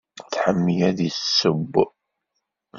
Tḥemmel 0.31 0.79
ad 0.89 0.97
yesseww? 1.05 1.71